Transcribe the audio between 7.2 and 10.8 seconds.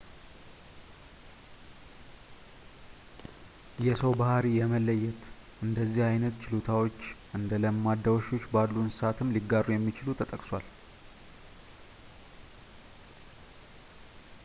እንደ ለማዳ ውሾች ባሉ እንሰሳትም ሊጋሩ እንደሚችሉ ጠቅሷል